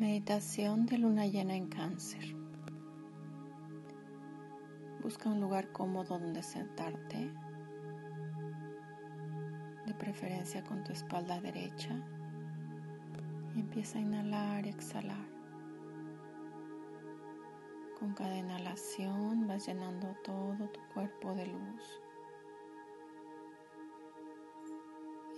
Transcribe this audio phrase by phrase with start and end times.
[0.00, 2.34] Meditación de luna llena en cáncer.
[5.02, 7.30] Busca un lugar cómodo donde sentarte,
[9.84, 11.94] de preferencia con tu espalda derecha,
[13.54, 15.28] y empieza a inhalar y exhalar.
[17.98, 22.00] Con cada inhalación vas llenando todo tu cuerpo de luz.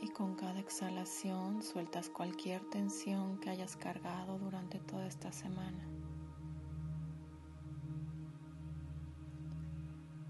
[0.02, 5.86] Y con cada exhalación sueltas cualquier tensión que hayas cargado durante toda esta semana.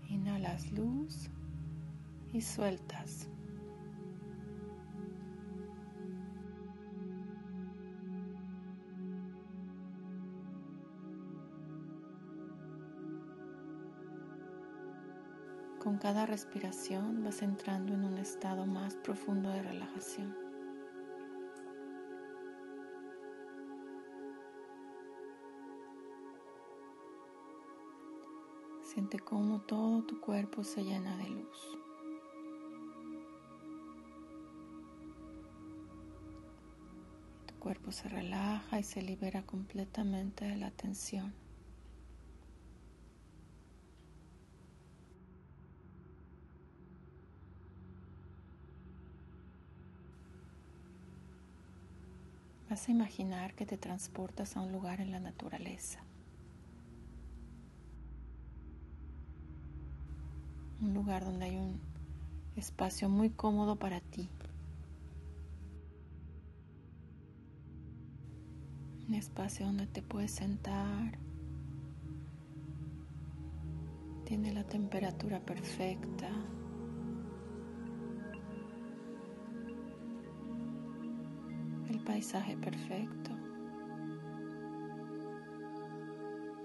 [0.08, 1.30] Inhalas luz
[2.34, 3.28] y sueltas.
[15.82, 20.32] Con cada respiración vas entrando en un estado más profundo de relajación.
[28.84, 31.78] Siente cómo todo tu cuerpo se llena de luz.
[37.46, 41.41] Tu cuerpo se relaja y se libera completamente de la tensión.
[52.72, 56.00] Vas a imaginar que te transportas a un lugar en la naturaleza.
[60.80, 61.78] Un lugar donde hay un
[62.56, 64.26] espacio muy cómodo para ti.
[69.06, 71.18] Un espacio donde te puedes sentar.
[74.24, 76.30] Tiene la temperatura perfecta.
[82.04, 83.30] Paisaje perfecto.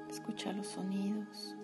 [0.10, 1.56] Escucha los sonidos.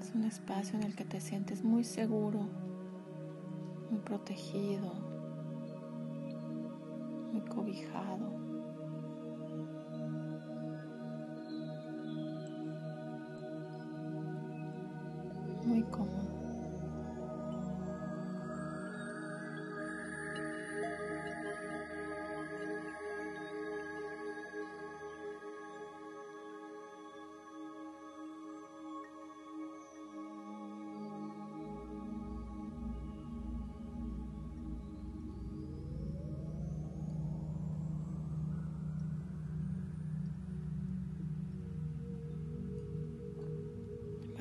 [0.00, 2.48] Es un espacio en el que te sientes muy seguro,
[3.90, 4.92] muy protegido,
[7.32, 8.45] muy cobijado.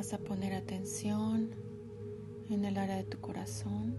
[0.06, 1.50] Vas a poner atención
[2.52, 3.98] en el área de tu corazón.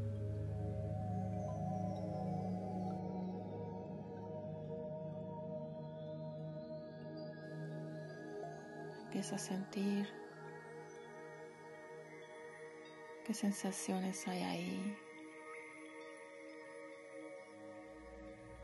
[9.02, 10.06] Empieza a sentir
[13.24, 14.96] qué sensaciones hay ahí,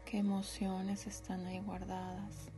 [0.04, 2.52] qué emociones están ahí guardadas.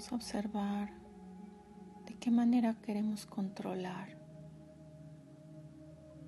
[0.00, 0.90] Vamos a observar
[2.06, 4.16] de qué manera queremos controlar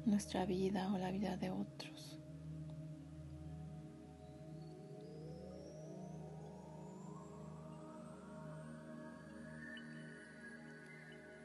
[0.04, 2.20] nuestra vida o la vida de otros.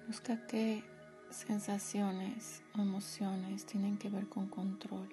[0.06, 0.84] Busca qué
[1.30, 5.08] sensaciones o emociones tienen que ver con control,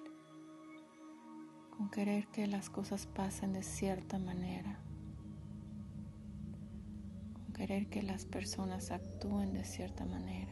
[1.77, 4.81] con querer que las cosas pasen de cierta manera
[7.55, 10.51] querer que las personas actúen de cierta manera.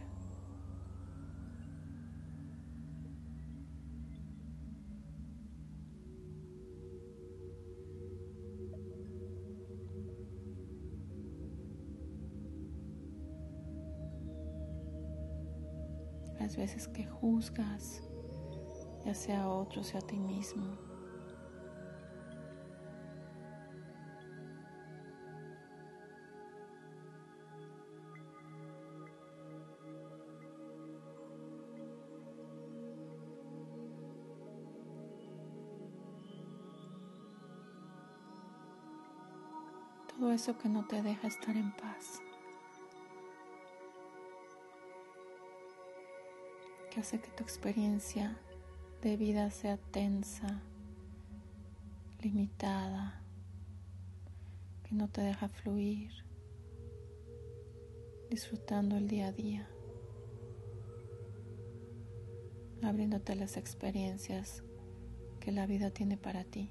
[16.39, 18.01] Las veces que juzgas,
[19.05, 20.82] ya sea a otros o a ti mismo,
[40.33, 42.21] eso que no te deja estar en paz.
[46.93, 48.37] que hace que tu experiencia
[49.01, 50.61] de vida sea tensa,
[52.21, 53.19] limitada,
[54.83, 56.11] que no te deja fluir,
[58.29, 59.67] disfrutando el día a día,
[62.83, 64.61] abriéndote las experiencias
[65.39, 66.69] que la vida tiene para ti.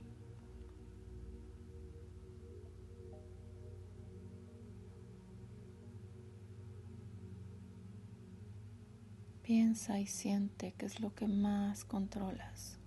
[9.42, 12.78] Piensa y siente qué es lo que más controlas.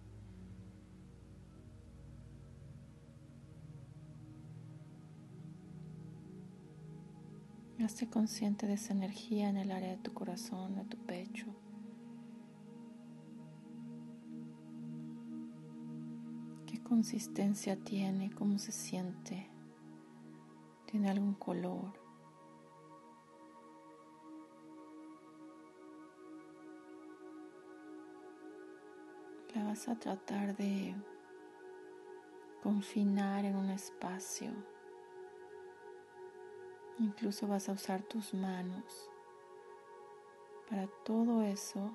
[7.84, 11.46] Hazte consciente de esa energía en el área de tu corazón, de tu pecho.
[16.66, 18.32] ¿Qué consistencia tiene?
[18.32, 19.50] ¿Cómo se siente?
[20.86, 22.05] ¿Tiene algún color?
[29.76, 30.96] Vas a tratar de
[32.64, 34.54] confinar en un espacio.
[36.98, 39.12] Incluso vas a usar tus manos
[40.70, 41.94] para todo eso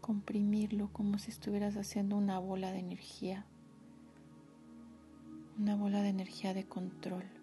[0.00, 3.44] comprimirlo como si estuvieras haciendo una bola de energía,
[5.58, 7.41] una bola de energía de control.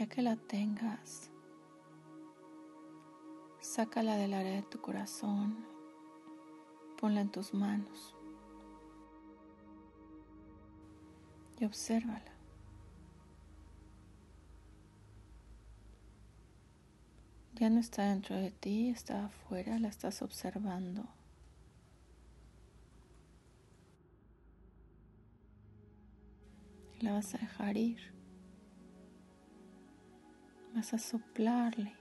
[0.00, 1.30] Ya que la tengas,
[3.60, 5.62] sácala del área de tu corazón,
[6.98, 8.16] ponla en tus manos
[11.58, 12.32] y obsérvala.
[17.56, 21.04] Ya no está dentro de ti, está afuera, la estás observando.
[27.02, 28.19] La vas a dejar ir
[30.80, 31.92] a soplarle.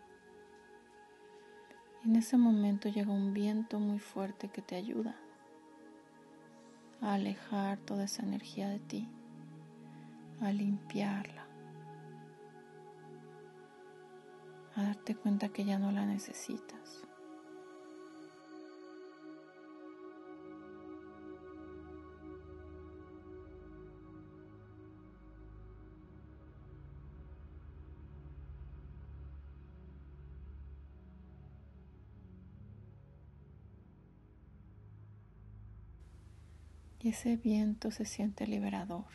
[2.06, 5.18] En ese momento llega un viento muy fuerte que te ayuda
[7.02, 9.10] a alejar toda esa energía de ti,
[10.40, 11.46] a limpiarla,
[14.76, 17.09] a darte cuenta que ya no la necesitas.
[37.10, 39.06] Ese viento se siente liberador.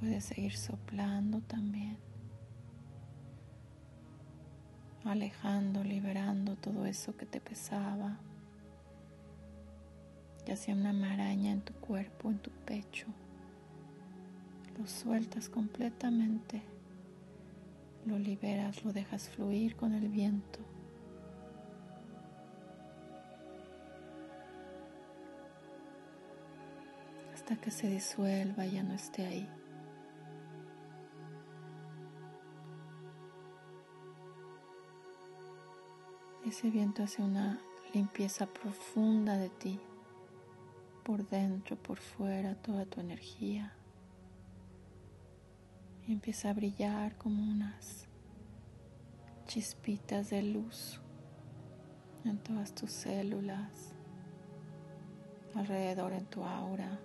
[0.00, 1.98] Puedes seguir soplando también,
[5.04, 8.18] alejando, liberando todo eso que te pesaba,
[10.46, 13.06] ya sea una maraña en tu cuerpo, en tu pecho.
[14.78, 16.62] Lo sueltas completamente,
[18.06, 20.60] lo liberas, lo dejas fluir con el viento.
[27.48, 29.48] Hasta que se disuelva y ya no esté ahí.
[36.44, 37.58] Ese viento hace una
[37.94, 39.80] limpieza profunda de ti,
[41.04, 43.72] por dentro, por fuera, toda tu energía.
[46.06, 48.08] Y empieza a brillar como unas
[49.46, 51.00] chispitas de luz
[52.26, 53.94] en todas tus células,
[55.54, 57.00] alrededor en tu aura.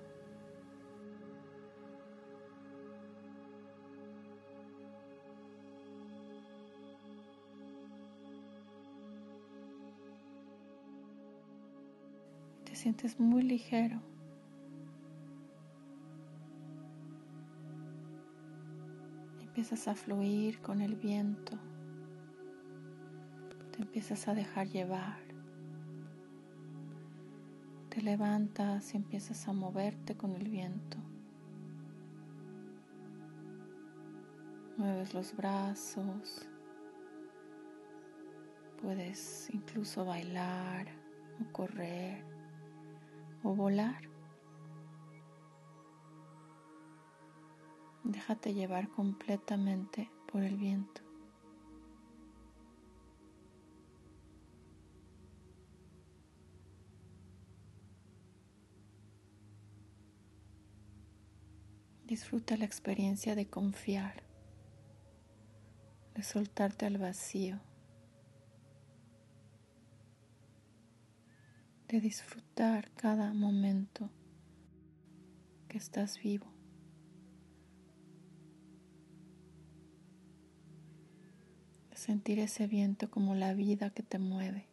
[12.84, 14.02] Sientes muy ligero.
[19.40, 21.58] Empiezas a fluir con el viento.
[23.72, 25.22] Te empiezas a dejar llevar.
[27.88, 30.98] Te levantas y empiezas a moverte con el viento.
[34.75, 36.50] Mueves los brazos.
[38.82, 40.90] Puedes incluso bailar
[41.40, 42.33] o correr
[43.44, 44.02] o volar.
[48.04, 51.02] Déjate llevar completamente por el viento.
[62.06, 64.24] Disfruta la experiencia de confiar,
[66.14, 67.60] de soltarte al vacío.
[71.94, 74.10] De disfrutar cada momento
[75.68, 76.48] que estás vivo.
[81.92, 84.66] De sentir ese viento como la vida que te mueve.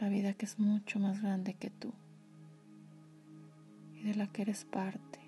[0.00, 1.94] La vida que es mucho más grande que tú
[3.94, 5.20] y de la que eres parte.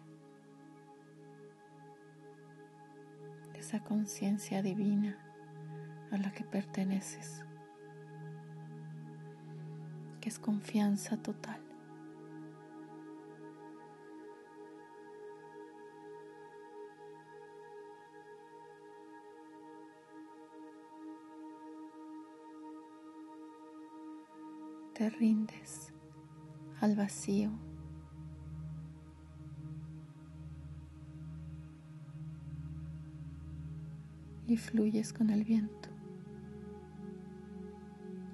[3.53, 5.27] De esa conciencia divina
[6.11, 7.43] a la que perteneces,
[10.21, 11.61] que es confianza total.
[24.95, 25.93] Te rindes
[26.81, 27.51] al vacío.
[34.49, 35.98] Y fluyes con el viento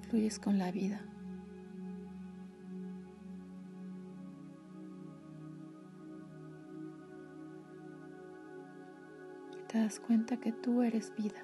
[0.05, 1.01] fluyes con la vida.
[9.67, 11.43] Te das cuenta que tú eres vida.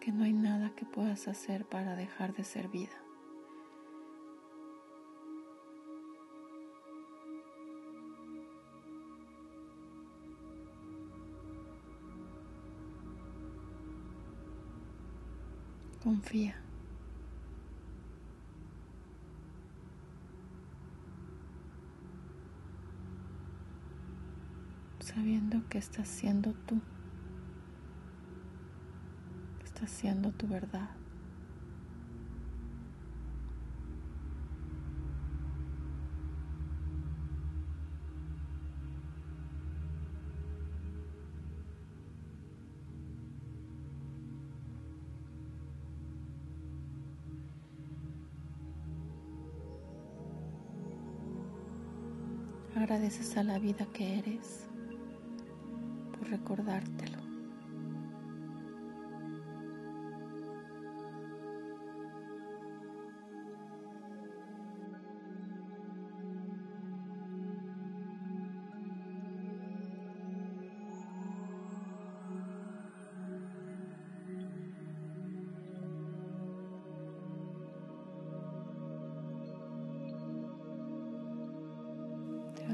[0.00, 3.05] Que no hay nada que puedas hacer para dejar de ser vida.
[16.06, 16.54] Confía.
[25.00, 26.80] Sabiendo que estás siendo tú.
[29.64, 30.90] Estás siendo tu verdad.
[52.86, 54.68] Agradeces a la vida que eres
[56.16, 57.15] por recordártelo.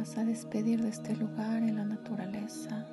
[0.03, 2.85] Vas a despedir de este lugar en la naturaleza.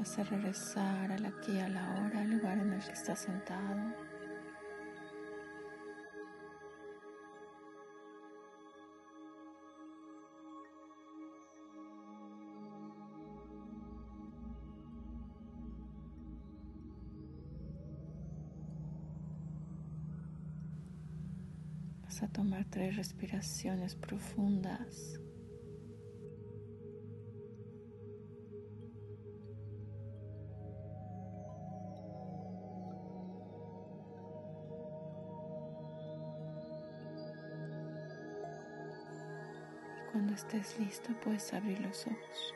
[0.00, 4.07] Vas a regresar al aquí a la hora, al lugar en el que estás sentado.
[22.22, 25.20] A tomar tres respiraciones profundas.
[40.10, 42.54] Cuando estés listo puedes abrir los ojos.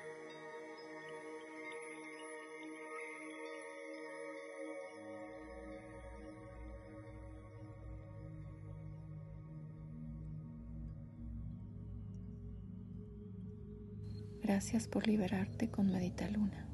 [14.62, 16.71] Gracias por liberarte con Medita Luna.